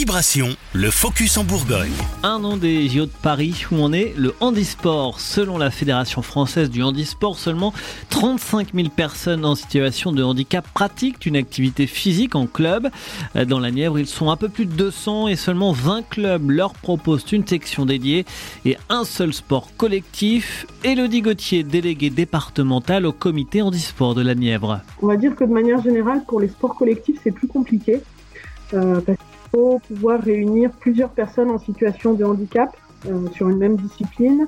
Vibration, 0.00 0.48
le 0.72 0.90
focus 0.90 1.36
en 1.36 1.44
Bourgogne. 1.44 1.92
Un 2.22 2.42
an 2.42 2.56
des 2.56 2.88
JO 2.88 3.04
de 3.04 3.10
Paris 3.22 3.66
où 3.70 3.74
on 3.74 3.92
est 3.92 4.14
le 4.16 4.32
handisport. 4.40 5.20
Selon 5.20 5.58
la 5.58 5.70
Fédération 5.70 6.22
française 6.22 6.70
du 6.70 6.82
handisport, 6.82 7.38
seulement 7.38 7.74
35 8.08 8.68
000 8.74 8.88
personnes 8.88 9.44
en 9.44 9.54
situation 9.54 10.12
de 10.12 10.22
handicap 10.22 10.66
pratiquent 10.72 11.26
une 11.26 11.36
activité 11.36 11.86
physique 11.86 12.34
en 12.34 12.46
club. 12.46 12.88
Dans 13.46 13.60
la 13.60 13.70
Nièvre, 13.70 13.98
ils 13.98 14.06
sont 14.06 14.30
un 14.30 14.36
peu 14.36 14.48
plus 14.48 14.64
de 14.64 14.72
200 14.72 15.28
et 15.28 15.36
seulement 15.36 15.72
20 15.72 16.08
clubs 16.08 16.48
leur 16.48 16.72
proposent 16.72 17.30
une 17.32 17.46
section 17.46 17.84
dédiée 17.84 18.24
et 18.64 18.78
un 18.88 19.04
seul 19.04 19.34
sport 19.34 19.68
collectif. 19.76 20.66
Elodie 20.82 21.20
Gauthier, 21.20 21.62
déléguée 21.62 22.08
départementale 22.08 23.04
au 23.04 23.12
comité 23.12 23.60
handisport 23.60 24.14
de 24.14 24.22
la 24.22 24.34
Nièvre. 24.34 24.80
On 25.02 25.08
va 25.08 25.18
dire 25.18 25.36
que 25.36 25.44
de 25.44 25.52
manière 25.52 25.82
générale, 25.82 26.22
pour 26.26 26.40
les 26.40 26.48
sports 26.48 26.74
collectifs, 26.74 27.18
c'est 27.22 27.32
plus 27.32 27.48
compliqué. 27.48 28.00
Euh, 28.72 29.00
parce 29.00 29.18
qu'il 29.18 29.50
faut 29.50 29.80
pouvoir 29.80 30.20
réunir 30.20 30.70
plusieurs 30.70 31.10
personnes 31.10 31.50
en 31.50 31.58
situation 31.58 32.14
de 32.14 32.24
handicap 32.24 32.76
euh, 33.06 33.28
sur 33.32 33.48
une 33.48 33.58
même 33.58 33.76
discipline, 33.76 34.46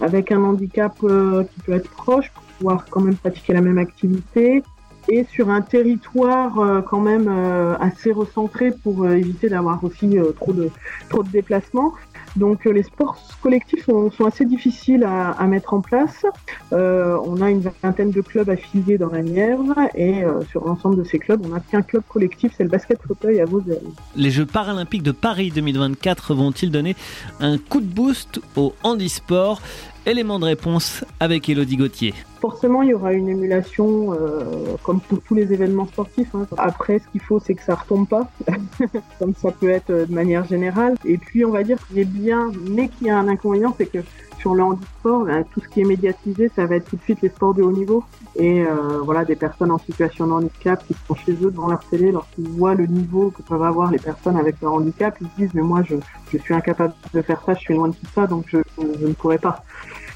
avec 0.00 0.30
un 0.32 0.42
handicap 0.42 0.94
euh, 1.04 1.44
qui 1.44 1.60
peut 1.60 1.72
être 1.72 1.90
proche 1.90 2.30
pour 2.30 2.42
pouvoir 2.42 2.86
quand 2.90 3.00
même 3.00 3.16
pratiquer 3.16 3.54
la 3.54 3.62
même 3.62 3.78
activité, 3.78 4.62
et 5.08 5.24
sur 5.24 5.50
un 5.50 5.62
territoire 5.62 6.58
euh, 6.58 6.80
quand 6.80 7.00
même 7.00 7.28
euh, 7.28 7.76
assez 7.78 8.12
recentré 8.12 8.70
pour 8.70 9.04
euh, 9.04 9.16
éviter 9.16 9.48
d'avoir 9.48 9.82
aussi 9.84 10.16
trop 10.36 10.52
de 10.52 10.70
trop 11.08 11.22
de 11.22 11.28
déplacements. 11.28 11.92
Donc 12.36 12.64
les 12.64 12.82
sports 12.82 13.18
collectifs 13.42 13.84
sont, 13.84 14.10
assez 14.24 14.46
difficiles 14.46 15.04
à, 15.04 15.32
à, 15.32 15.46
mettre 15.46 15.74
en 15.74 15.82
place. 15.82 16.24
on 16.70 17.42
a 17.42 17.50
une 17.50 17.60
vingtaine 17.82 18.10
de 18.10 18.22
clubs 18.22 18.48
affiliés 18.48 18.96
dans 18.96 19.10
la 19.10 19.20
Nièvre 19.20 19.74
et 19.94 20.22
sur 20.50 20.66
l'ensemble 20.66 20.96
de 20.96 21.04
ces 21.04 21.18
clubs, 21.18 21.42
on 21.44 21.50
n'a 21.50 21.60
qu'un 21.60 21.82
club 21.82 22.02
collectif, 22.08 22.54
c'est 22.56 22.62
le 22.62 22.70
basket 22.70 22.98
fauteuil 23.06 23.38
à 23.38 23.44
Vauzelles. 23.44 23.82
Les 24.16 24.30
Jeux 24.30 24.46
paralympiques 24.46 25.02
de 25.02 25.12
Paris 25.12 25.52
2024 25.54 26.34
vont-ils 26.34 26.70
donner 26.70 26.96
un 27.38 27.58
coup 27.58 27.82
de 27.82 27.86
boost 27.86 28.40
au 28.56 28.72
handisport? 28.82 29.60
Élément 30.04 30.40
de 30.40 30.46
réponse 30.46 31.04
avec 31.20 31.48
Elodie 31.48 31.76
Gauthier. 31.76 32.12
Forcément, 32.40 32.82
il 32.82 32.88
y 32.88 32.94
aura 32.94 33.12
une 33.12 33.28
émulation, 33.28 34.12
euh, 34.12 34.74
comme 34.82 35.00
pour 35.00 35.20
tous 35.20 35.36
les 35.36 35.52
événements 35.52 35.86
sportifs. 35.86 36.34
Hein. 36.34 36.44
Après, 36.58 36.98
ce 36.98 37.06
qu'il 37.12 37.20
faut, 37.20 37.38
c'est 37.38 37.54
que 37.54 37.62
ça 37.62 37.76
retombe 37.76 38.08
pas, 38.08 38.28
comme 39.20 39.32
ça 39.36 39.52
peut 39.52 39.70
être 39.70 39.92
de 39.92 40.12
manière 40.12 40.44
générale. 40.44 40.96
Et 41.04 41.18
puis, 41.18 41.44
on 41.44 41.52
va 41.52 41.62
dire 41.62 41.78
qu'il 41.86 42.00
est 42.00 42.04
bien, 42.04 42.50
mais 42.68 42.88
qu'il 42.88 43.06
y 43.06 43.10
a 43.10 43.16
un 43.16 43.28
inconvénient, 43.28 43.72
c'est 43.78 43.86
que 43.86 44.00
sur 44.40 44.56
le 44.56 44.64
handisport, 44.64 45.24
ben, 45.24 45.44
tout 45.54 45.60
ce 45.60 45.68
qui 45.68 45.82
est 45.82 45.84
médiatisé, 45.84 46.50
ça 46.56 46.66
va 46.66 46.74
être 46.74 46.90
tout 46.90 46.96
de 46.96 47.02
suite 47.02 47.22
les 47.22 47.28
sports 47.28 47.54
de 47.54 47.62
haut 47.62 47.70
niveau. 47.70 48.02
Et 48.34 48.64
euh, 48.64 48.98
voilà, 49.04 49.24
des 49.24 49.36
personnes 49.36 49.70
en 49.70 49.78
situation 49.78 50.26
de 50.26 50.32
handicap 50.32 50.84
qui 50.84 50.94
sont 51.06 51.14
chez 51.14 51.32
eux 51.32 51.50
devant 51.52 51.68
leur 51.68 51.84
télé, 51.84 52.10
lorsqu'ils 52.10 52.48
voient 52.48 52.74
le 52.74 52.86
niveau 52.86 53.30
que 53.30 53.42
peuvent 53.42 53.62
avoir 53.62 53.92
les 53.92 54.00
personnes 54.00 54.36
avec 54.36 54.60
leur 54.60 54.72
handicap, 54.72 55.16
ils 55.20 55.28
se 55.28 55.36
disent 55.38 55.54
mais 55.54 55.62
moi 55.62 55.82
je, 55.88 55.94
je 56.32 56.38
suis 56.38 56.54
incapable 56.54 56.94
de 57.14 57.22
faire 57.22 57.40
ça, 57.46 57.54
je 57.54 57.60
suis 57.60 57.74
loin 57.74 57.88
de 57.88 57.94
tout 57.94 58.06
ça, 58.14 58.26
donc 58.26 58.46
je, 58.48 58.58
je 58.78 59.06
ne 59.06 59.12
pourrais 59.12 59.38
pas. 59.38 59.62